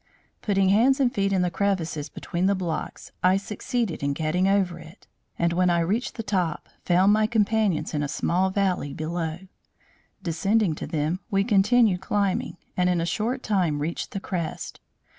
[0.41, 4.79] "Putting hands and feet in the crevices between the blocks, I succeeded in getting over
[4.79, 5.05] it,
[5.37, 9.41] and when I reached the top, found my companions in a small valley below.
[10.23, 14.79] Descending to them, we continued climbing, and in a short time reached the crest.